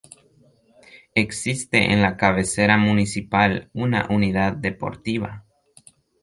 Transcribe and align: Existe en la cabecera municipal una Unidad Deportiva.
Existe 1.13 1.93
en 1.93 2.01
la 2.01 2.17
cabecera 2.17 2.75
municipal 2.75 3.69
una 3.71 4.07
Unidad 4.09 4.53
Deportiva. 4.53 5.45